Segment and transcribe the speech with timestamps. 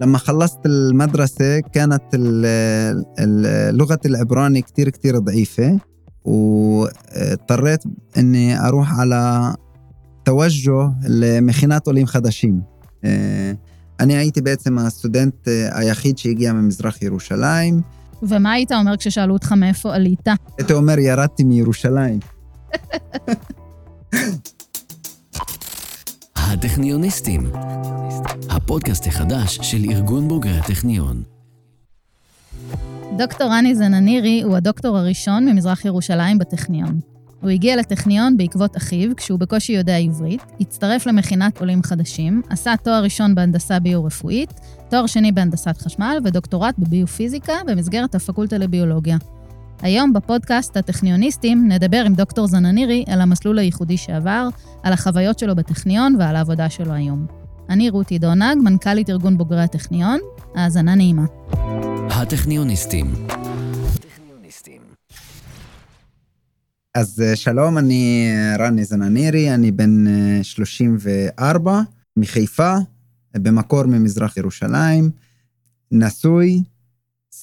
[0.00, 2.02] لما خلصت المدرسة كانت
[3.18, 5.78] اللغة العبراني كتير كتير ضعيفة
[6.24, 7.84] واضطريت
[8.18, 9.54] اني اروح على
[10.24, 12.60] توجه למכינת עולים חדשים.
[14.00, 15.34] אני הייתי בעצם הסטודנט
[15.72, 17.80] היחיד שהגיע ממזרח ירושלים.
[18.22, 20.26] ומה היית אומר כששאלו אותך מאיפה עלית?
[20.58, 22.20] הייתי אומר, ירדתי מירושלים.
[26.51, 27.51] הטכניוניסטים,
[28.49, 31.23] הפודקאסט החדש של ארגון בוגרי הטכניון.
[33.17, 36.99] דוקטור רני זננירי הוא הדוקטור הראשון ממזרח ירושלים בטכניון.
[37.41, 43.03] הוא הגיע לטכניון בעקבות אחיו, כשהוא בקושי יודע עברית, הצטרף למכינת עולים חדשים, עשה תואר
[43.03, 44.53] ראשון בהנדסה ביו-רפואית,
[44.89, 49.17] תואר שני בהנדסת חשמל ודוקטורט בביופיזיקה במסגרת הפקולטה לביולוגיה.
[49.81, 54.49] היום בפודקאסט הטכניוניסטים נדבר עם דוקטור זננירי על המסלול הייחודי שעבר,
[54.83, 57.25] על החוויות שלו בטכניון ועל העבודה שלו היום.
[57.69, 60.19] אני רותי דונג, מנכ"לית ארגון בוגרי הטכניון,
[60.55, 61.25] האזנה נעימה.
[62.09, 63.13] הטכניוניסטים.
[66.95, 70.05] אז שלום, אני רני זננירי, אני בן
[70.43, 71.81] 34,
[72.17, 72.75] מחיפה,
[73.37, 75.09] במקור ממזרח ירושלים,
[75.91, 76.63] נשוי,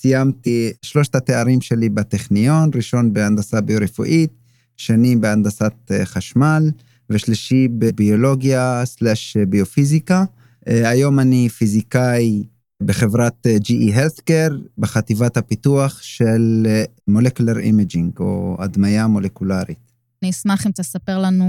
[0.04, 4.30] סיימתי שלושת התארים שלי בטכניון, ראשון בהנדסה ביו-רפואית,
[4.76, 5.72] שני בהנדסת
[6.04, 6.70] חשמל,
[7.10, 10.24] ושלישי בביולוגיה slash ביופיזיקה.
[10.66, 12.42] היום אני פיזיקאי
[12.82, 16.66] בחברת GE Healthcare, בחטיבת הפיתוח של
[17.08, 19.92] Molecular Imaging, או הדמיה מולקולרית.
[20.22, 21.46] אני אשמח אם תספר לנו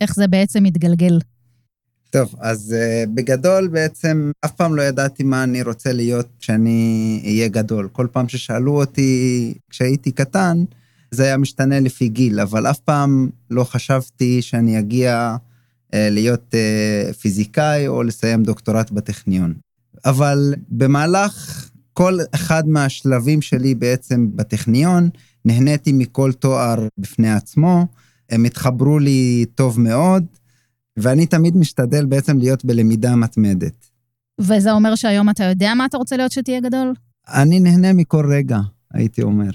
[0.00, 1.18] איך זה בעצם מתגלגל.
[2.14, 7.48] טוב, אז uh, בגדול בעצם אף פעם לא ידעתי מה אני רוצה להיות כשאני אהיה
[7.48, 7.88] גדול.
[7.92, 10.64] כל פעם ששאלו אותי כשהייתי קטן,
[11.10, 17.12] זה היה משתנה לפי גיל, אבל אף פעם לא חשבתי שאני אגיע uh, להיות uh,
[17.12, 19.54] פיזיקאי או לסיים דוקטורט בטכניון.
[20.04, 25.08] אבל במהלך כל אחד מהשלבים שלי בעצם בטכניון,
[25.44, 27.86] נהניתי מכל תואר בפני עצמו,
[28.30, 30.24] הם התחברו לי טוב מאוד,
[30.96, 33.90] ואני תמיד משתדל בעצם להיות בלמידה מתמדת.
[34.40, 36.94] וזה אומר שהיום אתה יודע מה אתה רוצה להיות שתהיה גדול?
[37.28, 38.58] אני נהנה מכל רגע,
[38.94, 39.50] הייתי אומר.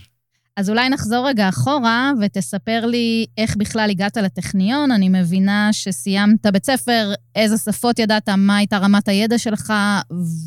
[0.58, 4.92] אז אולי נחזור רגע אחורה ותספר לי איך בכלל הגעת לטכניון.
[4.92, 9.74] אני מבינה שסיימת בית ספר, איזה שפות ידעת, מה הייתה רמת הידע שלך,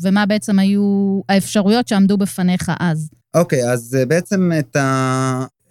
[0.01, 3.09] ומה בעצם היו האפשרויות שעמדו בפניך אז.
[3.33, 4.77] אוקיי, okay, אז בעצם את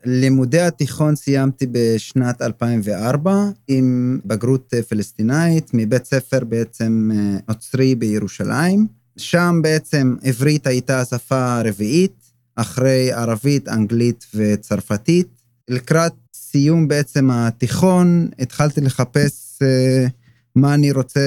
[0.05, 7.11] לימודי התיכון סיימתי בשנת 2004 עם בגרות פלסטינאית מבית ספר בעצם
[7.49, 8.87] נוצרי בירושלים.
[9.17, 12.23] שם בעצם עברית הייתה השפה הרביעית,
[12.57, 15.29] אחרי ערבית, אנגלית וצרפתית.
[15.69, 20.11] לקראת סיום בעצם התיכון התחלתי לחפש uh,
[20.57, 21.21] מה אני רוצה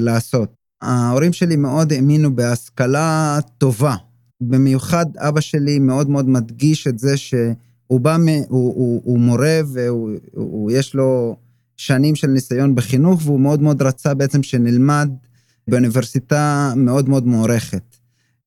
[0.00, 0.54] לעשות.
[0.82, 3.96] ההורים שלי מאוד האמינו בהשכלה טובה.
[4.40, 7.14] במיוחד אבא שלי מאוד מאוד מדגיש את זה
[7.94, 9.60] שהוא בא, מ, הוא, הוא, הוא מורה
[10.66, 11.36] ויש לו
[11.76, 15.08] שנים של ניסיון בחינוך, והוא מאוד מאוד רצה בעצם שנלמד
[15.68, 17.82] באוניברסיטה מאוד מאוד מוערכת.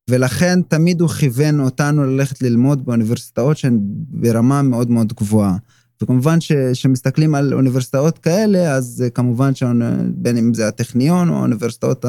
[0.09, 5.58] ולכן תמיד הוא כיוון אותנו ללכת ללמוד באוניברסיטאות שהן ברמה מאוד מאוד גבוהה.
[6.02, 6.38] וכמובן
[6.74, 12.06] כשמסתכלים על אוניברסיטאות כאלה, אז כמובן שבין אם זה הטכניון או האוניברסיטאות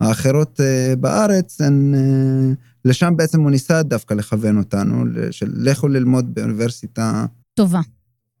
[0.00, 2.52] האחרות אה, בארץ, הן, אה,
[2.84, 7.26] לשם בעצם הוא ניסה דווקא לכוון אותנו, של לכו ללמוד באוניברסיטה...
[7.54, 7.80] טובה.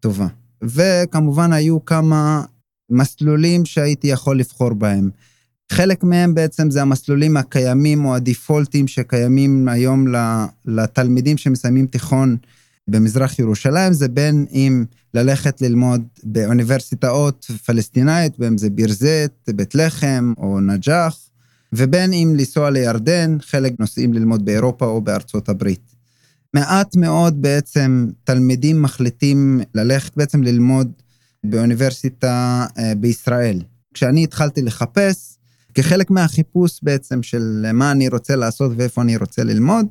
[0.00, 0.26] טובה.
[0.62, 2.42] וכמובן היו כמה
[2.90, 5.10] מסלולים שהייתי יכול לבחור בהם.
[5.72, 10.06] חלק מהם בעצם זה המסלולים הקיימים או הדיפולטים שקיימים היום
[10.66, 12.36] לתלמידים שמסיימים תיכון
[12.88, 20.32] במזרח ירושלים, זה בין אם ללכת ללמוד באוניברסיטאות פלסטינאיות, בין אם זה בירזט, בית לחם
[20.38, 21.28] או נג'אח,
[21.72, 25.94] ובין אם לנסוע לירדן, חלק נוסעים ללמוד באירופה או בארצות הברית.
[26.54, 30.92] מעט מאוד בעצם תלמידים מחליטים ללכת בעצם ללמוד
[31.44, 33.62] באוניברסיטה אה, בישראל.
[33.94, 35.36] כשאני התחלתי לחפש,
[35.74, 39.86] כחלק מהחיפוש בעצם של מה אני רוצה לעשות ואיפה אני רוצה ללמוד.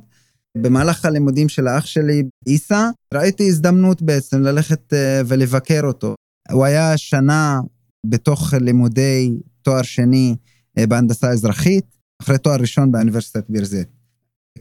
[0.56, 6.14] במהלך הלימודים של האח שלי, עיסא, ראיתי הזדמנות בעצם ללכת אה, ולבקר אותו.
[6.52, 7.60] הוא היה שנה
[8.06, 10.36] בתוך לימודי תואר שני
[10.86, 11.84] בהנדסה אזרחית,
[12.22, 13.88] אחרי תואר ראשון באוניברסיטת בירזט.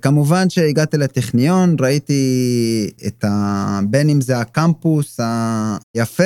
[0.01, 3.79] כמובן שהגעתי לטכניון, ראיתי את ה...
[3.89, 5.19] בין אם זה הקמפוס
[5.95, 6.23] היפה,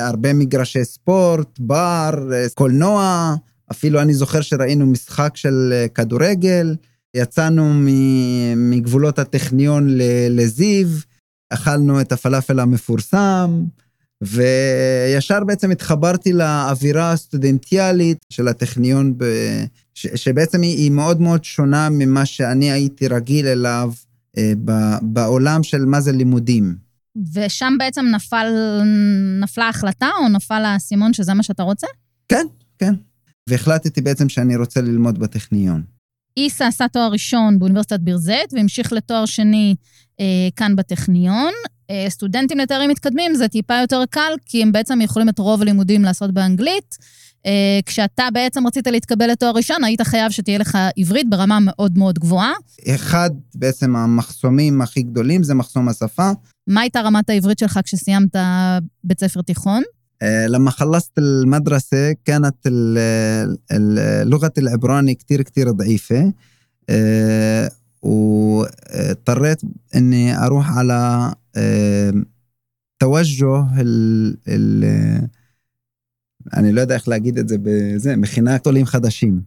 [0.00, 3.34] הרבה מגרשי ספורט, בר, אה, קולנוע,
[3.70, 6.76] אפילו אני זוכר שראינו משחק של אה, כדורגל,
[7.16, 7.72] יצאנו
[8.56, 9.88] מגבולות הטכניון
[10.30, 10.88] לזיו,
[11.50, 13.64] אכלנו את הפלאפל המפורסם,
[14.22, 19.24] וישר בעצם התחברתי לאווירה הסטודנטיאלית של הטכניון, ב...
[19.94, 20.06] ש...
[20.06, 23.92] שבעצם היא, היא מאוד מאוד שונה ממה שאני הייתי רגיל אליו
[24.38, 24.72] אה, ב...
[25.02, 26.76] בעולם של מה זה לימודים.
[27.34, 28.46] ושם בעצם נפל,
[29.40, 31.86] נפלה החלטה או נפל האסימון שזה מה שאתה רוצה?
[32.28, 32.46] כן,
[32.78, 32.94] כן.
[33.48, 35.95] והחלטתי בעצם שאני רוצה ללמוד בטכניון.
[36.36, 39.74] איסה עשה תואר ראשון באוניברסיטת ביר זית והמשיך לתואר שני
[40.20, 41.52] אה, כאן בטכניון.
[41.90, 46.02] אה, סטודנטים לתארים מתקדמים זה טיפה יותר קל, כי הם בעצם יכולים את רוב הלימודים
[46.02, 46.96] לעשות באנגלית.
[47.46, 52.18] אה, כשאתה בעצם רצית להתקבל לתואר ראשון, היית חייב שתהיה לך עברית ברמה מאוד מאוד
[52.18, 52.52] גבוהה.
[52.94, 56.30] אחד בעצם המחסומים הכי גדולים זה מחסום השפה.
[56.66, 58.36] מה הייתה רמת העברית שלך כשסיימת
[59.04, 59.82] בית ספר תיכון?
[60.23, 62.55] لما خلصت المدرسة كانت
[63.71, 66.33] اللغة العبراني كتير كتير ضعيفة
[68.01, 69.61] واضطريت
[69.95, 71.33] اني اروح على
[72.99, 74.85] توجه ال ال
[76.53, 79.41] אני לא יודע איך להגיד את זה בזה, מכינת עולים חדשים.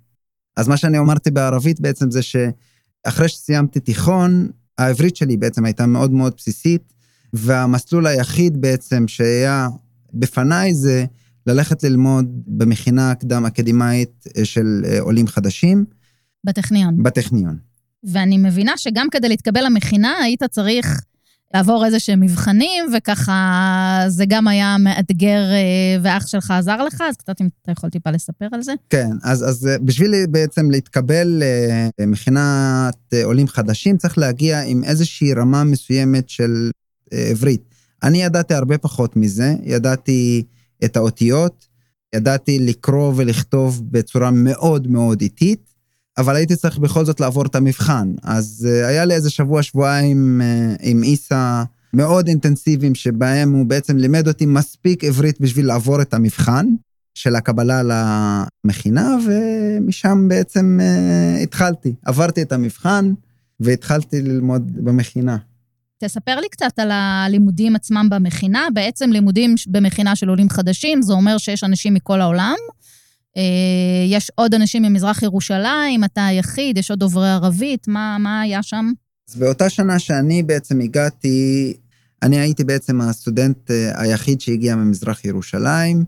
[0.56, 4.49] אז מה שאני אמרתי בערבית בעצם זה שאחרי שסיימתי תיכון,
[4.79, 6.93] העברית שלי בעצם הייתה מאוד מאוד בסיסית,
[7.33, 9.69] והמסלול היחיד בעצם שהיה
[10.14, 11.06] בפניי זה
[11.48, 15.86] ללכת ללמוד במכינה הקדם-אקדמאית של עולים חדשים.
[16.44, 17.04] בטכניון.
[17.04, 17.58] בטכניון.
[18.04, 21.02] ואני מבינה שגם כדי להתקבל למכינה היית צריך
[21.54, 25.42] לעבור איזה שהם מבחנים, וככה זה גם היה מאתגר
[26.02, 28.74] ואח שלך עזר לך, אז קצת אם אתה יכול טיפה לספר על זה.
[28.90, 31.44] כן, אז, אז בשביל בעצם להתקבל
[32.00, 36.72] למכינת עולים חדשים, צריך להגיע עם איזושהי רמה מסוימת של
[37.12, 37.69] עברית.
[38.04, 40.44] אני ידעתי הרבה פחות מזה, ידעתי
[40.84, 41.68] את האותיות,
[42.16, 45.69] ידעתי לקרוא ולכתוב בצורה מאוד מאוד איטית,
[46.18, 48.13] אבל הייתי צריך בכל זאת לעבור את המבחן.
[48.24, 50.42] אז היה לי איזה שבוע, שבועיים
[50.81, 51.63] עם איסה
[51.94, 56.66] מאוד אינטנסיביים, שבהם הוא בעצם לימד אותי מספיק עברית בשביל לעבור את המבחן
[57.13, 57.81] של הקבלה
[58.66, 60.80] למכינה, ומשם בעצם
[61.44, 61.94] התחלתי.
[62.06, 63.13] עברתי את המבחן
[63.60, 65.38] והתחלתי ללמוד במכינה.
[66.04, 68.68] תספר לי קצת על הלימודים עצמם במכינה.
[68.74, 72.56] בעצם לימודים במכינה של עולים חדשים, זה אומר שיש אנשים מכל העולם.
[74.07, 78.92] יש עוד אנשים ממזרח ירושלים, אתה היחיד, יש עוד דוברי ערבית, מה, מה היה שם?
[79.30, 81.74] אז באותה שנה שאני בעצם הגעתי,
[82.24, 86.06] אני הייתי בעצם הסטודנט היחיד שהגיע ממזרח ירושלים.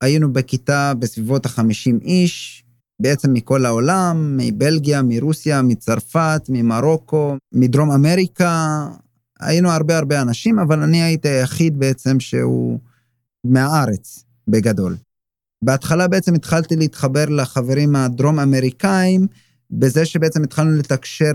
[0.00, 2.64] היינו בכיתה בסביבות ה-50 איש,
[3.02, 8.86] בעצם מכל העולם, מבלגיה, מרוסיה, מצרפת, ממרוקו, מדרום אמריקה.
[9.40, 12.78] היינו הרבה הרבה אנשים, אבל אני הייתי היחיד בעצם שהוא
[13.44, 14.96] מהארץ, בגדול.
[15.62, 19.26] בהתחלה בעצם התחלתי להתחבר לחברים הדרום אמריקאים,
[19.70, 21.32] בזה שבעצם התחלנו לתקשר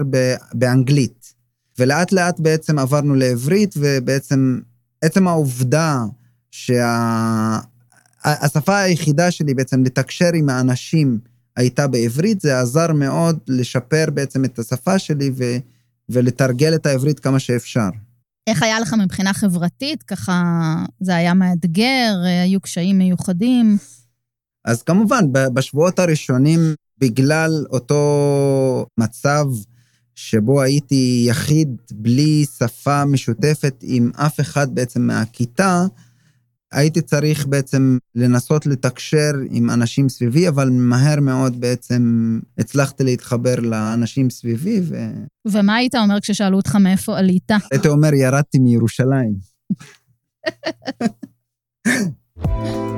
[0.54, 1.34] באנגלית.
[1.80, 4.60] ולאט לאט בעצם עברנו לעברית, ובעצם
[5.02, 6.00] עצם העובדה
[6.52, 7.52] שהשפה
[8.66, 8.82] שה...
[8.84, 11.20] היחידה שלי בעצם לתקשר עם האנשים
[11.56, 15.44] הייתה בעברית, זה עזר מאוד לשפר בעצם את השפה שלי ו...
[16.10, 17.90] ולתרגל את העברית כמה שאפשר.
[18.48, 20.04] איך היה לך מבחינה חברתית?
[20.04, 20.44] ככה
[21.00, 22.14] זה היה מאתגר,
[22.44, 23.78] היו קשיים מיוחדים?
[24.66, 26.60] אז כמובן, בשבועות הראשונים,
[26.98, 29.46] בגלל אותו מצב
[30.16, 35.86] שבו הייתי יחיד בלי שפה משותפת עם אף אחד בעצם מהכיתה,
[36.74, 44.30] הייתי צריך בעצם לנסות לתקשר עם אנשים סביבי, אבל מהר מאוד בעצם הצלחתי להתחבר לאנשים
[44.30, 44.96] סביבי ו...
[45.48, 47.52] ומה היית אומר כששאלו אותך מאיפה עלית?
[47.72, 49.34] הייתי אומר, ירדתי מירושלים.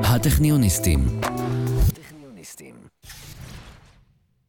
[0.03, 0.99] הטכניוניסטים.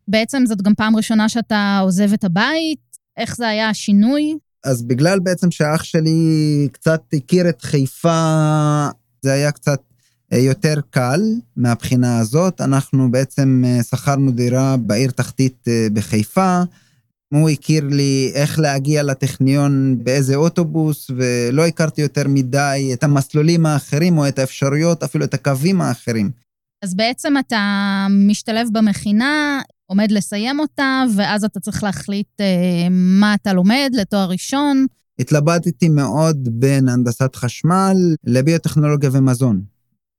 [0.08, 2.80] בעצם זאת גם פעם ראשונה שאתה עוזב את הבית,
[3.16, 4.36] איך זה היה השינוי?
[4.64, 8.88] אז בגלל בעצם שאח שלי קצת הכיר את חיפה,
[9.26, 9.80] זה היה קצת
[10.32, 11.20] יותר קל
[11.56, 12.60] מהבחינה הזאת.
[12.60, 16.62] אנחנו בעצם שכרנו דירה בעיר תחתית בחיפה.
[17.34, 24.18] הוא הכיר לי איך להגיע לטכניון באיזה אוטובוס, ולא הכרתי יותר מדי את המסלולים האחרים
[24.18, 26.30] או את האפשרויות, אפילו את הקווים האחרים.
[26.84, 33.52] אז בעצם אתה משתלב במכינה, עומד לסיים אותה, ואז אתה צריך להחליט אה, מה אתה
[33.52, 34.86] לומד לתואר ראשון.
[35.18, 39.60] התלבטתי מאוד בין הנדסת חשמל לביוטכנולוגיה ומזון.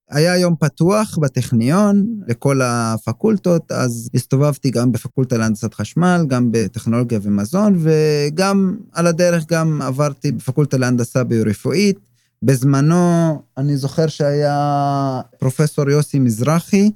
[0.10, 7.80] היה יום פתוח בטכניון לכל הפקולטות, אז הסתובבתי גם בפקולטה להנדסת חשמל, גם בטכנולוגיה ומזון,
[7.80, 12.00] וגם על הדרך גם עברתי בפקולטה להנדסה ביו-רפואית.
[12.44, 16.92] בזמנו, אני זוכר שהיה פרופסור יוסי מזרחי,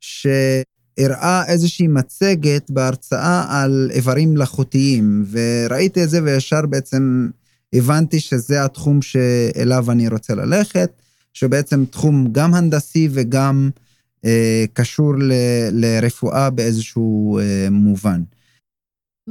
[0.00, 7.28] שהראה איזושהי מצגת בהרצאה על איברים מלאכותיים, וראיתי את זה וישר בעצם
[7.74, 10.90] הבנתי שזה התחום שאליו אני רוצה ללכת.
[11.34, 13.70] שהוא בעצם תחום גם הנדסי וגם
[14.24, 15.32] אה, קשור ל,
[15.72, 18.22] לרפואה באיזשהו אה, מובן.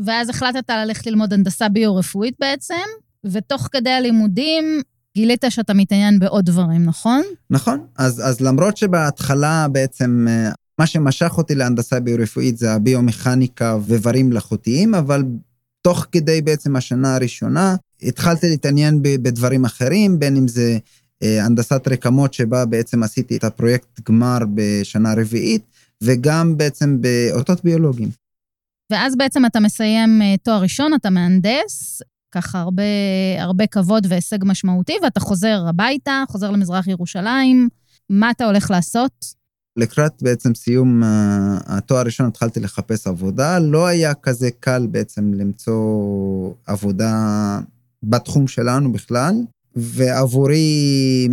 [0.05, 2.83] ואז החלטת ללכת ללמוד הנדסה ביו-רפואית בעצם,
[3.25, 4.81] ותוך כדי הלימודים
[5.15, 7.21] גילית שאתה מתעניין בעוד דברים, נכון?
[7.49, 7.85] נכון.
[7.97, 14.95] אז, אז למרות שבהתחלה בעצם אה, מה שמשך אותי להנדסה ביו-רפואית זה הביומכניקה ואיברים מלאכותיים,
[14.95, 15.23] אבל
[15.81, 20.77] תוך כדי בעצם השנה הראשונה התחלתי להתעניין בדברים אחרים, בין אם זה
[21.23, 25.61] אה, הנדסת רקמות שבה בעצם עשיתי את הפרויקט גמר בשנה רביעית,
[26.03, 28.09] וגם בעצם באותות ביולוגיים.
[28.91, 32.83] ואז בעצם אתה מסיים אה, תואר ראשון, אתה מהנדס, ככה הרבה,
[33.39, 37.69] הרבה כבוד והישג משמעותי, ואתה חוזר הביתה, חוזר למזרח ירושלים.
[38.09, 39.43] מה אתה הולך לעשות?
[39.77, 41.05] לקראת בעצם סיום uh,
[41.67, 47.59] התואר הראשון התחלתי לחפש עבודה, לא היה כזה קל בעצם למצוא עבודה
[48.03, 49.35] בתחום שלנו בכלל,
[49.75, 51.29] ועבורי,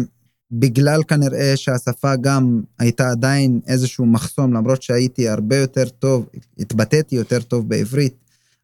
[0.53, 6.27] בגלל כנראה שהשפה גם הייתה עדיין איזשהו מחסום, למרות שהייתי הרבה יותר טוב,
[6.59, 8.15] התבטאתי יותר טוב בעברית,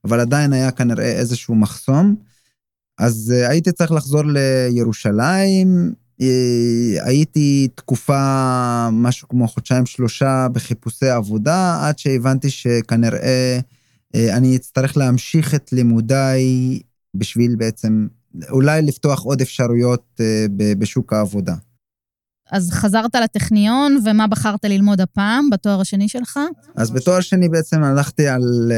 [0.04, 2.16] אבל עדיין היה כנראה איזשהו מחסום.
[2.98, 11.88] אז uh, הייתי צריך לחזור לירושלים, אה, הייתי תקופה, משהו כמו חודשיים שלושה בחיפושי עבודה,
[11.88, 13.58] עד שהבנתי שכנראה
[14.14, 16.80] אה, אני אצטרך להמשיך את לימודיי
[17.18, 18.06] בשביל בעצם
[18.50, 20.46] אולי לפתוח עוד אפשרויות אה,
[20.78, 21.54] בשוק העבודה.
[22.52, 26.40] אז חזרת לטכניון, ומה בחרת ללמוד הפעם בתואר השני שלך?
[26.76, 28.72] אז בתואר שני בעצם הלכתי על...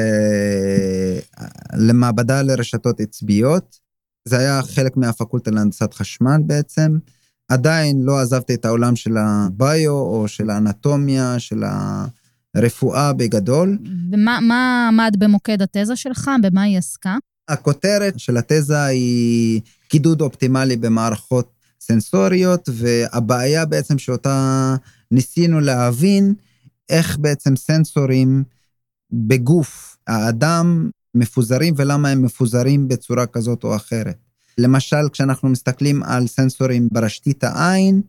[1.76, 3.78] למעבדה לרשתות עצביות.
[4.28, 6.98] זה היה חלק מהפקולטה להנדסת חשמל בעצם.
[7.48, 11.62] עדיין לא עזבתי את העולם של הביו או של האנטומיה, של
[12.54, 13.78] הרפואה בגדול.
[14.12, 16.30] ומה עמד במוקד התזה שלך?
[16.42, 17.16] במה היא עסקה?
[17.48, 24.76] הכותרת של התזה היא קידוד אופטימלי במערכות סנסוריות, והבעיה בעצם שאותה
[25.10, 26.34] ניסינו להבין,
[26.88, 28.44] איך בעצם סנסורים
[29.12, 34.16] בגוף האדם מפוזרים ולמה הם מפוזרים בצורה כזאת או אחרת.
[34.58, 38.00] למשל, כשאנחנו מסתכלים על סנסורים ברשתית העין,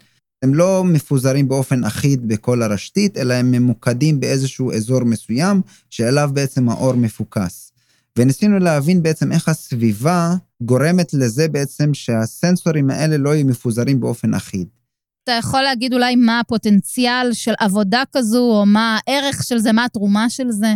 [0.43, 6.69] הם לא מפוזרים באופן אחיד בכל הרשתית, אלא הם ממוקדים באיזשהו אזור מסוים, שאליו בעצם
[6.69, 7.71] האור מפוקס.
[8.17, 14.67] וניסינו להבין בעצם איך הסביבה גורמת לזה בעצם שהסנסורים האלה לא יהיו מפוזרים באופן אחיד.
[15.23, 19.85] אתה יכול להגיד אולי מה הפוטנציאל של עבודה כזו, או מה הערך של זה, מה
[19.85, 20.73] התרומה של זה?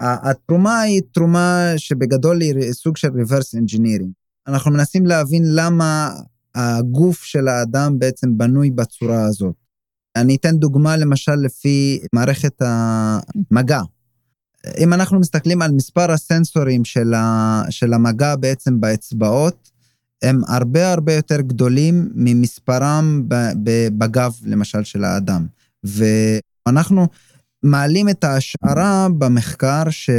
[0.00, 4.10] התרומה היא תרומה שבגדול היא סוג של reverse engineering.
[4.46, 6.10] אנחנו מנסים להבין למה
[6.54, 9.54] הגוף של האדם בעצם בנוי בצורה הזאת.
[10.16, 13.80] אני אתן דוגמה למשל לפי מערכת המגע.
[14.78, 19.70] אם אנחנו מסתכלים על מספר הסנסורים של, ה, של המגע בעצם באצבעות,
[20.22, 23.24] הם הרבה הרבה יותר גדולים ממספרם
[23.98, 25.46] בגב, למשל, של האדם.
[25.84, 27.06] ואנחנו
[27.62, 30.10] מעלים את ההשערה במחקר ש...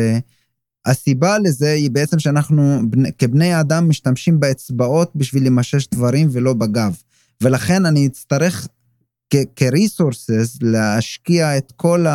[0.85, 2.81] הסיבה לזה היא בעצם שאנחנו
[3.17, 6.95] כבני אדם משתמשים באצבעות בשביל למשש דברים ולא בגב.
[7.43, 8.67] ולכן אני אצטרך
[9.29, 12.05] כ-resources להשקיע את כל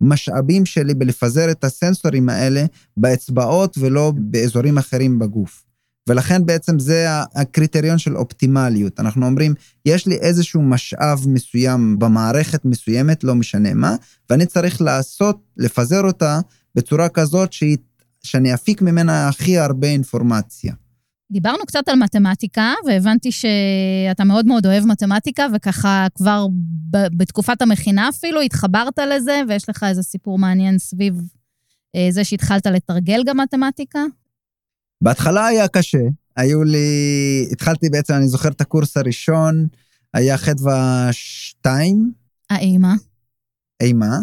[0.00, 2.64] המשאבים שלי בלפזר את הסנסורים האלה
[2.96, 5.64] באצבעות ולא באזורים אחרים בגוף.
[6.08, 9.00] ולכן בעצם זה הקריטריון של אופטימליות.
[9.00, 9.54] אנחנו אומרים,
[9.86, 13.94] יש לי איזשהו משאב מסוים במערכת מסוימת, לא משנה מה,
[14.30, 16.40] ואני צריך לעשות, לפזר אותה
[16.74, 17.76] בצורה כזאת שהיא
[18.22, 20.74] שאני אפיק ממנה הכי הרבה אינפורמציה.
[21.30, 26.46] דיברנו קצת על מתמטיקה, והבנתי שאתה מאוד מאוד אוהב מתמטיקה, וככה כבר
[26.90, 31.20] בתקופת המכינה אפילו התחברת לזה, ויש לך איזה סיפור מעניין סביב
[31.96, 34.04] אה, זה שהתחלת לתרגל גם מתמטיקה?
[35.02, 36.02] בהתחלה היה קשה.
[36.36, 39.66] היו לי, התחלתי בעצם, אני זוכר את הקורס הראשון,
[40.14, 42.12] היה חדווה שתיים.
[42.50, 42.94] האימה.
[43.80, 44.18] אימה.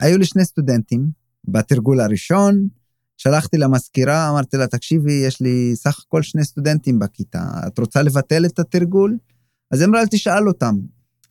[0.00, 1.10] היו לי שני סטודנטים
[1.44, 2.68] בתרגול הראשון,
[3.18, 8.46] שלחתי למזכירה, אמרתי לה, תקשיבי, יש לי סך הכל שני סטודנטים בכיתה, את רוצה לבטל
[8.46, 9.16] את התרגול?
[9.70, 10.74] אז אמרה לי, תשאל אותם.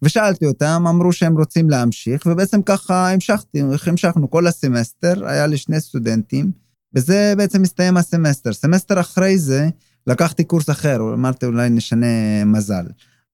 [0.01, 5.81] ושאלתי אותם, אמרו שהם רוצים להמשיך, ובעצם ככה המשכתי, המשכנו כל הסמסטר, היה לי שני
[5.81, 6.51] סטודנטים,
[6.95, 8.53] וזה בעצם הסתיים הסמסטר.
[8.53, 9.69] סמסטר אחרי זה,
[10.07, 12.85] לקחתי קורס אחר, אמרתי, אולי נשנה מזל.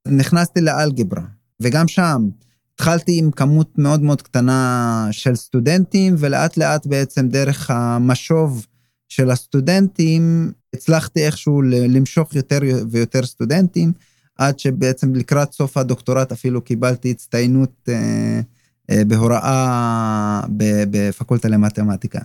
[0.08, 1.24] נכנסתי לאלגברה,
[1.62, 2.30] וגם שם
[2.76, 8.66] התחלתי עם כמות מאוד מאוד קטנה של סטודנטים, ולאט לאט בעצם דרך המשוב
[9.10, 13.92] של הסטודנטים, הצלחתי איכשהו למשוך יותר ויותר סטודנטים,
[14.38, 18.42] עד שבעצם לקראת סוף הדוקטורט אפילו קיבלתי הצטיינות אה,
[18.90, 20.42] אה, בהוראה
[20.90, 22.20] בפקולטה למתמטיקה.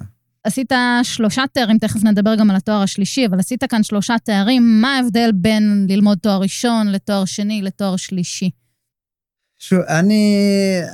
[0.45, 4.97] עשית שלושה תארים, תכף נדבר גם על התואר השלישי, אבל עשית כאן שלושה תארים, מה
[4.97, 8.51] ההבדל בין ללמוד תואר ראשון לתואר שני לתואר שלישי?
[9.59, 10.37] שוב, אני,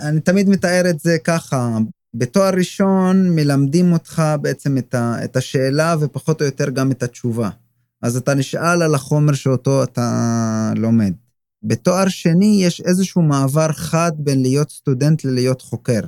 [0.02, 1.78] אני תמיד מתאר את זה ככה.
[2.14, 7.50] בתואר ראשון מלמדים אותך בעצם את, ה, את השאלה ופחות או יותר גם את התשובה.
[8.02, 11.12] אז אתה נשאל על החומר שאותו אתה לומד.
[11.62, 16.00] בתואר שני יש איזשהו מעבר חד בין להיות סטודנט ללהיות חוקר.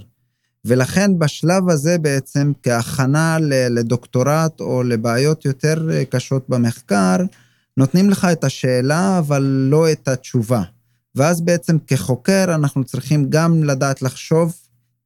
[0.64, 3.38] ולכן בשלב הזה בעצם, כהכנה
[3.70, 7.16] לדוקטורט או לבעיות יותר אה, קשות במחקר,
[7.76, 10.62] נותנים לך את השאלה, אבל לא את התשובה.
[11.16, 14.56] ואז בעצם כחוקר אנחנו צריכים גם לדעת לחשוב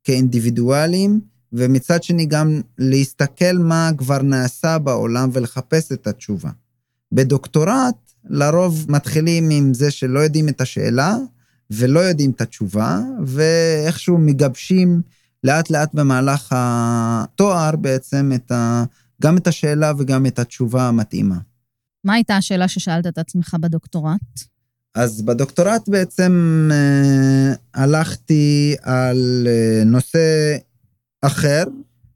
[0.04, 1.20] כאינדיבידואלים,
[1.52, 6.50] ומצד שני גם להסתכל מה כבר נעשה בעולם ולחפש את התשובה.
[7.12, 11.16] בדוקטורט, לרוב מתחילים עם זה שלא יודעים את השאלה
[11.70, 15.02] ולא יודעים את התשובה, ואיכשהו מגבשים
[15.44, 18.84] לאט לאט במהלך התואר בעצם את ה...
[19.22, 21.38] גם את השאלה וגם את התשובה המתאימה.
[22.04, 24.50] מה הייתה השאלה ששאלת את עצמך בדוקטורט?
[24.94, 30.56] אז בדוקטורט בעצם אה, הלכתי על אה, נושא
[31.22, 31.64] אחר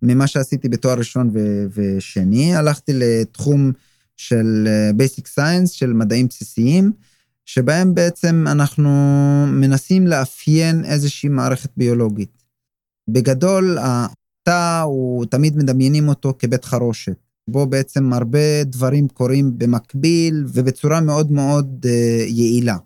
[0.02, 2.56] ממה שעשיתי בתואר ראשון ו- ושני.
[2.56, 3.72] הלכתי לתחום
[4.16, 6.92] של אה, Basic Science, של מדעים בסיסיים,
[7.44, 8.90] שבהם בעצם אנחנו
[9.48, 12.44] מנסים לאפיין איזושהי מערכת ביולוגית.
[13.08, 17.23] בגדול, התא, הוא תמיד מדמיינים אותו כבית חרושת.
[17.48, 21.88] בו בעצם הרבה דברים קורים במקביל ובצורה מאוד מאוד uh,
[22.26, 22.76] יעילה.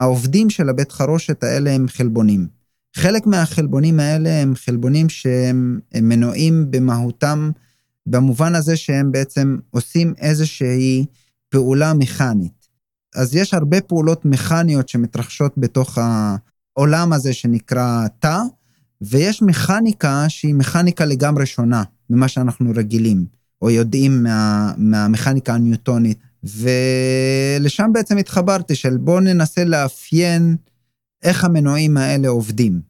[0.00, 2.46] העובדים של הבית חרושת האלה הם חלבונים.
[2.96, 7.50] חלק מהחלבונים האלה הם חלבונים שהם מנועים במהותם,
[8.06, 11.04] במובן הזה שהם בעצם עושים איזושהי
[11.48, 12.68] פעולה מכנית.
[13.14, 18.38] אז יש הרבה פעולות מכניות שמתרחשות בתוך העולם הזה שנקרא תא,
[19.00, 23.26] ויש מכניקה שהיא מכניקה לגמרי שונה ממה שאנחנו רגילים,
[23.62, 26.18] או יודעים מה, מהמכניקה הניוטונית.
[26.44, 30.56] ולשם בעצם התחברתי, של בואו ננסה לאפיין
[31.22, 32.80] איך המנועים האלה עובדים.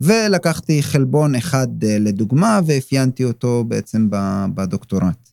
[0.00, 4.08] ולקחתי חלבון אחד אה, לדוגמה, ואפיינתי אותו בעצם
[4.54, 5.28] בדוקטורט.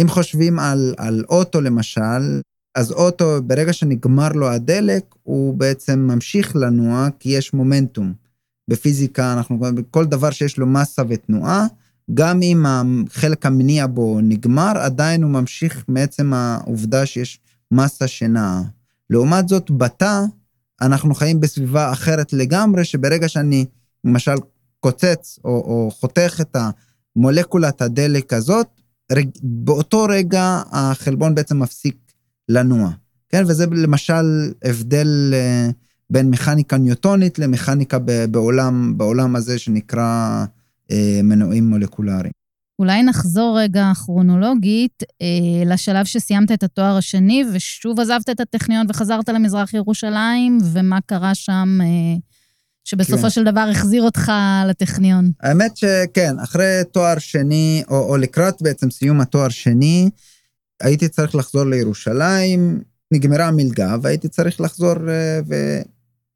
[0.00, 2.40] אם חושבים על, על אוטו למשל,
[2.74, 8.12] אז אוטו, ברגע שנגמר לו הדלק, הוא בעצם ממשיך לנוע כי יש מומנטום.
[8.70, 11.66] בפיזיקה, אנחנו, כל דבר שיש לו מסה ותנועה,
[12.14, 17.40] גם אם החלק המניע בו נגמר, עדיין הוא ממשיך מעצם העובדה שיש
[17.70, 18.62] מסה שנעה.
[19.10, 20.22] לעומת זאת, בתא,
[20.80, 23.64] אנחנו חיים בסביבה אחרת לגמרי, שברגע שאני,
[24.04, 24.34] למשל,
[24.80, 26.56] קוצץ או, או חותך את
[27.16, 28.66] המולקולת הדלק הזאת,
[29.12, 31.96] רג, באותו רגע החלבון בעצם מפסיק
[32.48, 32.90] לנוע.
[33.28, 35.34] כן, וזה למשל הבדל...
[35.34, 37.98] Uh, בין מכניקה ניוטונית למכניקה
[38.30, 40.44] בעולם, בעולם הזה שנקרא אה,
[41.22, 42.32] מנועים מולקולריים.
[42.78, 49.28] אולי נחזור רגע כרונולוגית אה, לשלב שסיימת את התואר השני ושוב עזבת את הטכניון וחזרת
[49.28, 52.16] למזרח ירושלים, ומה קרה שם אה,
[52.84, 53.30] שבסופו כן.
[53.30, 54.32] של דבר החזיר אותך
[54.68, 55.30] לטכניון?
[55.40, 60.10] האמת שכן, אחרי תואר שני, או, או לקראת בעצם סיום התואר שני,
[60.82, 62.80] הייתי צריך לחזור לירושלים,
[63.14, 65.54] נגמרה המלגה והייתי צריך לחזור אה, ו...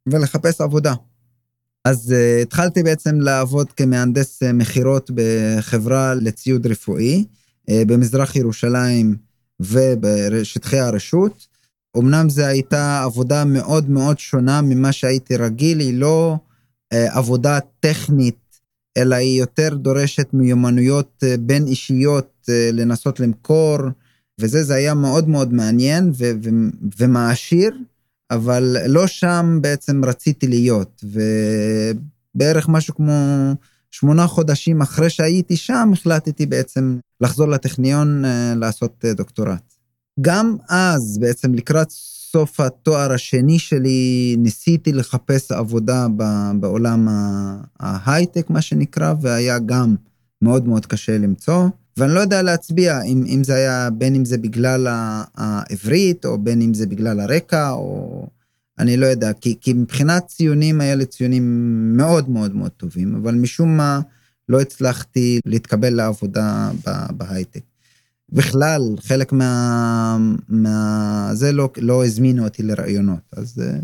[0.07, 0.95] ולחפש עבודה.
[1.85, 7.25] אז uh, התחלתי בעצם לעבוד כמהנדס uh, מכירות בחברה לציוד רפואי
[7.71, 9.17] uh, במזרח ירושלים
[9.61, 11.47] ובשטחי הרשות.
[11.99, 16.37] אמנם זו הייתה עבודה מאוד מאוד שונה ממה שהייתי רגיל, היא לא
[16.95, 18.61] uh, עבודה טכנית,
[18.97, 23.79] אלא היא יותר דורשת מיומנויות uh, בין אישיות uh, לנסות למכור,
[24.41, 27.73] וזה, זה היה מאוד מאוד מעניין ו- ו- ומעשיר.
[28.35, 31.05] אבל לא שם בעצם רציתי להיות,
[32.35, 33.13] ובערך משהו כמו
[33.91, 39.75] שמונה חודשים אחרי שהייתי שם, החלטתי בעצם לחזור לטכניון אה, לעשות אה, דוקטורט.
[40.21, 46.07] גם אז, בעצם לקראת סוף התואר השני שלי, ניסיתי לחפש עבודה
[46.61, 47.09] בעולם
[47.81, 49.95] ההייטק, מה שנקרא, והיה גם
[50.43, 51.69] מאוד מאוד קשה למצוא.
[51.97, 54.87] ואני לא יודע להצביע אם, אם זה היה, בין אם זה בגלל
[55.35, 58.27] העברית, או בין אם זה בגלל הרקע, או...
[58.79, 61.45] אני לא יודע, כי, כי מבחינת ציונים היה לי ציונים
[61.97, 64.01] מאוד מאוד מאוד טובים, אבל משום מה
[64.49, 66.71] לא הצלחתי להתקבל לעבודה
[67.11, 67.63] בהייטק.
[68.29, 70.17] בכלל, חלק מה...
[70.49, 71.31] מה...
[71.33, 73.63] זה לא, לא הזמינו אותי לראיונות, אז...
[73.65, 73.79] אה,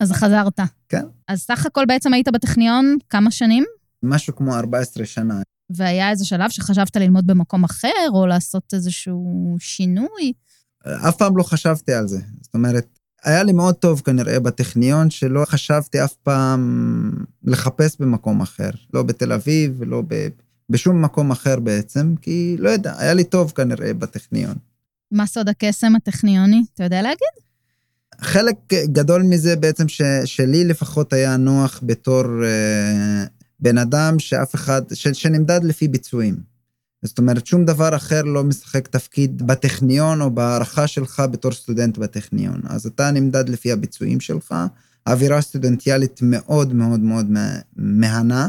[0.00, 0.60] אז חזרת.
[0.88, 1.04] כן.
[1.28, 3.64] אז סך הכל בעצם היית בטכניון כמה שנים?
[4.02, 5.42] משהו כמו 14 שנה.
[5.70, 10.32] והיה איזה שלב שחשבת ללמוד במקום אחר, או לעשות איזשהו שינוי?
[11.08, 12.18] אף פעם לא חשבתי על זה.
[12.40, 12.86] זאת אומרת,
[13.24, 17.12] היה לי מאוד טוב כנראה בטכניון, שלא חשבתי אף פעם
[17.44, 18.70] לחפש במקום אחר.
[18.94, 20.28] לא בתל אביב ולא ב...
[20.70, 24.54] בשום מקום אחר בעצם, כי לא יודע, היה לי טוב כנראה בטכניון.
[25.12, 26.62] מה סוד הקסם הטכניוני?
[26.74, 27.46] אתה יודע להגיד?
[28.20, 33.24] חלק גדול מזה בעצם ש, שלי לפחות היה נוח בתור אה,
[33.60, 36.36] בן אדם שאף אחד, ש, שנמדד לפי ביצועים.
[37.04, 42.60] זאת אומרת, שום דבר אחר לא משחק תפקיד בטכניון או בהערכה שלך בתור סטודנט בטכניון.
[42.68, 44.54] אז אתה נמדד לפי הביצועים שלך,
[45.06, 47.26] האווירה סטודנטיאלית מאוד מאוד מאוד
[47.76, 48.48] מהנה,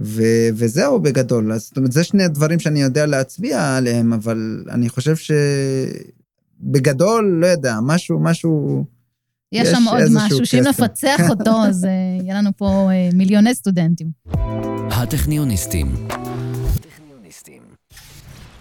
[0.00, 1.52] ו- וזהו בגדול.
[1.52, 5.14] אז זאת אומרת, זה שני הדברים שאני יודע להצביע עליהם, אבל אני חושב
[6.60, 8.84] שבגדול, לא יודע, משהו, משהו...
[9.54, 14.10] יש, שם עוד משהו, שאם נפצח אותו, אז uh, יהיה לנו פה אה, מיליוני סטודנטים.
[14.90, 15.94] הטכניוניסטים.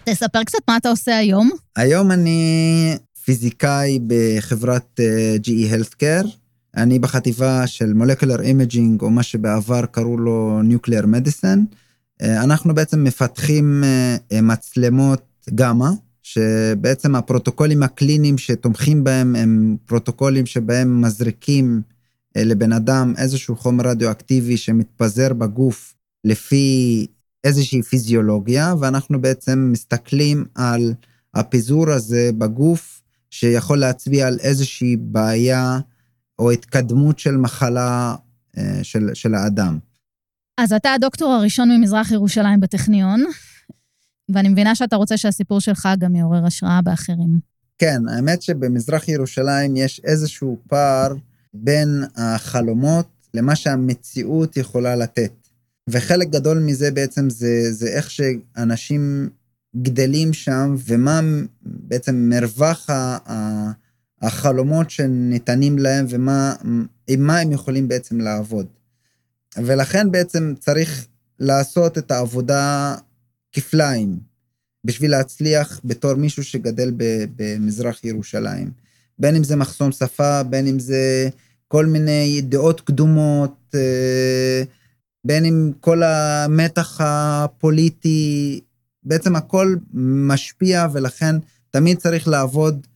[0.04, 1.50] תספר קצת מה אתה עושה היום.
[1.76, 6.28] היום אני פיזיקאי בחברת אה, GE Healthcare.
[6.78, 11.76] אני בחטיבה של Molecular Imaging, או מה שבעבר קראו לו Nuclear Medicine.
[12.22, 15.22] אה, אנחנו בעצם מפתחים אה, מצלמות
[15.56, 15.90] גמא,
[16.24, 21.82] שבעצם הפרוטוקולים הקליניים שתומכים בהם הם פרוטוקולים שבהם מזריקים
[22.38, 27.08] אה, לבן אדם איזשהו חומר רדיואקטיבי שמתפזר בגוף לפי
[27.44, 30.94] איזושהי פיזיולוגיה, ואנחנו בעצם מסתכלים על
[31.34, 35.80] הפיזור הזה בגוף, שיכול להצביע על איזושהי בעיה
[36.40, 38.16] או התקדמות של מחלה
[38.58, 39.78] אה, של, של האדם.
[40.58, 43.24] אז אתה הדוקטור הראשון ממזרח ירושלים בטכניון,
[44.34, 47.39] ואני מבינה שאתה רוצה שהסיפור שלך גם יעורר השראה באחרים.
[47.78, 51.13] כן, האמת שבמזרח ירושלים יש איזשהו פער
[51.54, 55.32] בין החלומות למה שהמציאות יכולה לתת.
[55.89, 59.30] וחלק גדול מזה בעצם זה, זה איך שאנשים
[59.82, 61.19] גדלים שם, ומה
[61.62, 63.72] בעצם מרווח ה...
[64.24, 66.56] החלומות שניתנים להם ומה
[67.08, 68.65] עם מה הם יכולים בעצם לעבוד.
[69.58, 71.08] ולכן בעצם צריך
[71.39, 72.96] לעשות את העבודה
[73.54, 74.20] כפליים
[74.86, 76.92] בשביל להצליח בתור מישהו שגדל
[77.36, 78.72] במזרח ירושלים.
[79.20, 81.30] בין אם זה מחסום שפה, בין אם זה
[81.68, 84.63] כל מיני דעות קדומות, אה,
[85.26, 88.62] בין אם כל המתח הפוליטי,
[89.04, 91.36] בעצם הכל משפיע ולכן
[91.72, 92.88] תמיד צריך לעבוד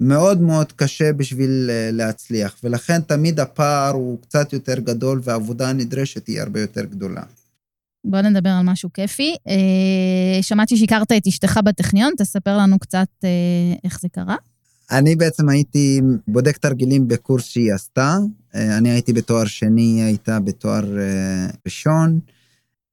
[0.00, 6.26] מאוד מאוד קשה בשביל אה, להצליח, ולכן תמיד הפער הוא קצת יותר גדול והעבודה הנדרשת
[6.26, 7.22] היא הרבה יותר גדולה.
[8.04, 9.34] בוא נדבר על משהו כיפי.
[9.48, 13.28] אה, שמעתי שהכרת את אשתך בטכניון, תספר לנו קצת אה,
[13.84, 14.36] איך זה קרה.
[14.90, 18.16] אני בעצם הייתי בודק תרגילים בקורס שהיא עשתה.
[18.54, 20.84] אני הייתי בתואר שני, היא הייתה בתואר
[21.66, 22.20] ראשון.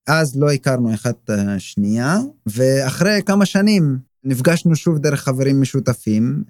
[0.08, 6.43] אז לא הכרנו אחת השנייה, ואחרי כמה שנים נפגשנו שוב דרך חברים משותפים.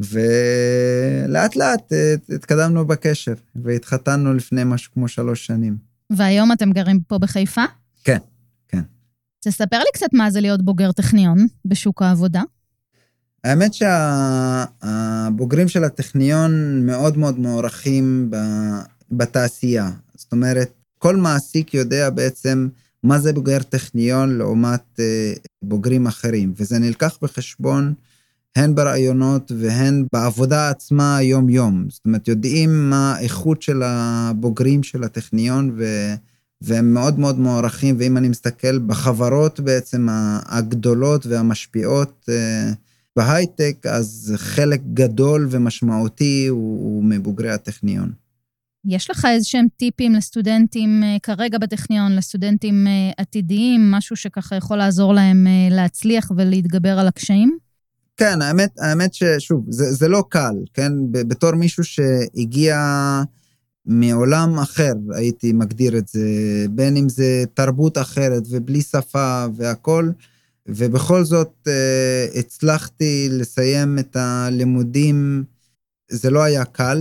[0.00, 5.76] ולאט לאט אה, התקדמנו בקשר, והתחתנו לפני משהו כמו שלוש שנים.
[6.10, 7.64] והיום אתם גרים פה בחיפה?
[8.04, 8.18] כן,
[8.68, 8.82] כן.
[9.40, 12.42] תספר לי קצת מה זה להיות בוגר טכניון בשוק העבודה.
[13.44, 18.30] האמת שהבוגרים של הטכניון מאוד מאוד מוערכים
[19.10, 19.90] בתעשייה.
[20.14, 22.68] זאת אומרת, כל מעסיק יודע בעצם
[23.02, 27.94] מה זה בוגר טכניון לעומת אה, בוגרים אחרים, וזה נלקח בחשבון
[28.56, 31.86] הן ברעיונות והן בעבודה עצמה יום-יום.
[31.90, 35.84] זאת אומרת, יודעים מה האיכות של הבוגרים של הטכניון, ו...
[36.64, 40.06] והם מאוד מאוד מוערכים, ואם אני מסתכל בחברות בעצם
[40.46, 42.70] הגדולות והמשפיעות אה,
[43.16, 48.12] בהייטק, אז חלק גדול ומשמעותי הוא, הוא מבוגרי הטכניון.
[48.86, 54.76] יש לך איזה שהם טיפים לסטודנטים אה, כרגע בטכניון, לסטודנטים אה, עתידיים, משהו שככה יכול
[54.76, 57.58] לעזור להם להצליח ולהתגבר על הקשיים?
[58.16, 60.92] כן, האמת, האמת ששוב, זה, זה לא קל, כן?
[61.10, 62.76] בתור מישהו שהגיע
[63.86, 66.26] מעולם אחר, הייתי מגדיר את זה,
[66.70, 70.12] בין אם זה תרבות אחרת ובלי שפה והכול,
[70.68, 75.44] ובכל זאת אה, הצלחתי לסיים את הלימודים,
[76.10, 76.98] זה לא היה קל,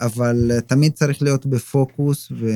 [0.00, 2.46] אבל תמיד צריך להיות בפוקוס, ו,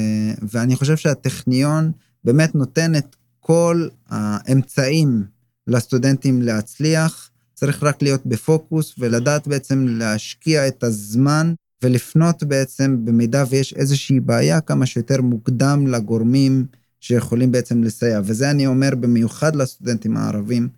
[0.53, 1.93] ואני חושב שהטכניון
[2.25, 5.25] באמת נותן את כל האמצעים
[5.67, 7.31] לסטודנטים להצליח.
[7.55, 11.55] צריך רק להיות בפוקוס ולדעת בעצם להשקיע את הזמן
[11.85, 16.67] ולפנות בעצם, במידה ויש איזושהי בעיה, כמה שיותר מוקדם לגורמים
[17.01, 18.21] שיכולים בעצם לסייע.
[18.25, 20.69] וזה אני אומר במיוחד לסטודנטים הערבים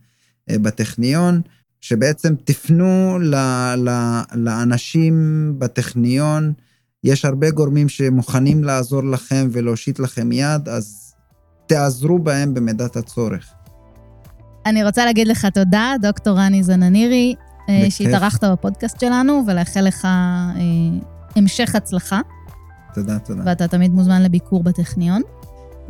[0.51, 1.41] אה, בטכניון,
[1.81, 3.35] שבעצם תפנו ל,
[3.77, 5.15] ל, לאנשים
[5.59, 6.53] בטכניון,
[7.05, 11.15] יש הרבה גורמים שמוכנים לעזור לכם ולהושיט לכם יד, אז
[11.67, 13.53] תעזרו בהם במידת הצורך.
[14.67, 17.35] אני רוצה להגיד לך תודה, דוקטור רני זננירי,
[17.69, 20.11] אה, שהתארחת בפודקאסט שלנו, ולאחל לך אה,
[21.37, 22.21] המשך הצלחה.
[22.95, 23.43] תודה, תודה.
[23.47, 25.23] ואתה תמיד מוזמן לביקור בטכניון.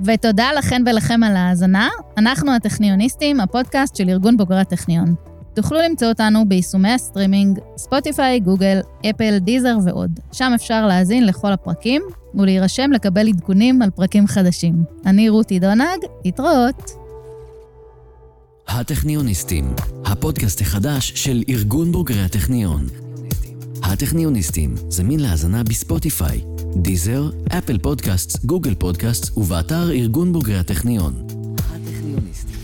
[0.04, 1.88] ותודה לכן ולכם על ההאזנה.
[2.18, 5.14] אנחנו הטכניוניסטים, הפודקאסט של ארגון בוגרי הטכניון.
[5.54, 10.20] תוכלו למצוא אותנו ביישומי הסטרימינג, ספוטיפיי, גוגל, אפל, דיזר ועוד.
[10.32, 12.02] שם אפשר להאזין לכל הפרקים
[12.34, 14.84] ולהירשם לקבל עדכונים על פרקים חדשים.
[15.06, 17.05] אני רותי דונג, להתראות.
[18.68, 19.74] הטכניוניסטים,
[20.04, 22.86] הפודקאסט החדש של ארגון בוגרי הטכניון.
[23.82, 26.40] הטכניוניסטים, זמין להאזנה בספוטיפיי,
[26.76, 31.26] דיזר, אפל פודקאסט, גוגל פודקאסט ובאתר ארגון בוגרי הטכניון.
[31.58, 32.55] הטכניוניסטים